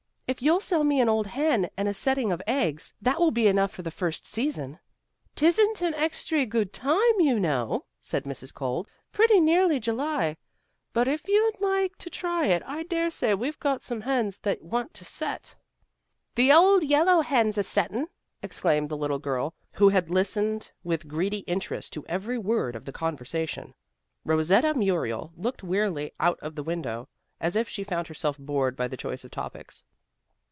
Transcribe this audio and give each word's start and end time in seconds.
"If 0.31 0.41
you'll 0.41 0.61
sell 0.61 0.85
me 0.85 1.01
an 1.01 1.09
old 1.09 1.27
hen 1.27 1.69
and 1.75 1.89
a 1.89 1.93
setting 1.93 2.31
of 2.31 2.41
eggs, 2.47 2.93
that 3.01 3.19
will 3.19 3.31
be 3.31 3.47
enough 3.47 3.71
for 3.71 3.81
the 3.81 3.91
first 3.91 4.25
season." 4.25 4.79
"'Tisn't 5.35 5.81
an 5.81 5.93
extry 5.95 6.45
good 6.45 6.71
time, 6.71 7.19
you 7.19 7.37
know," 7.37 7.83
said 7.99 8.23
Mrs. 8.23 8.53
Cole. 8.53 8.87
"Pretty 9.11 9.41
near 9.41 9.77
July. 9.77 10.37
But, 10.93 11.09
if 11.09 11.27
you'd 11.27 11.59
like 11.59 11.97
to 11.97 12.09
try 12.09 12.45
it, 12.45 12.63
I 12.65 12.83
daresay 12.83 13.33
we've 13.33 13.59
got 13.59 13.83
some 13.83 13.99
hens 13.99 14.37
that 14.37 14.61
want 14.61 14.93
to 14.93 15.03
set." 15.03 15.53
"The 16.35 16.53
old 16.53 16.85
yellow 16.85 17.19
hen's 17.19 17.57
a 17.57 17.63
settin'," 17.63 18.07
exclaimed 18.41 18.87
the 18.87 18.95
little 18.97 19.19
girl 19.19 19.53
who 19.73 19.89
had 19.89 20.09
listened 20.09 20.71
with 20.81 21.09
greedy 21.09 21.39
interest 21.39 21.91
to 21.91 22.05
every 22.05 22.37
word 22.37 22.73
of 22.77 22.85
the 22.85 22.93
conversation. 22.93 23.73
Rosetta 24.23 24.73
Muriel 24.75 25.33
looked 25.35 25.61
wearily 25.61 26.13
out 26.21 26.39
of 26.39 26.55
the 26.55 26.63
window, 26.63 27.09
as 27.41 27.57
if 27.57 27.67
she 27.67 27.83
found 27.83 28.07
herself 28.07 28.37
bored 28.37 28.77
by 28.77 28.87
the 28.87 28.95
choice 28.95 29.25
of 29.25 29.31
topics. 29.31 29.83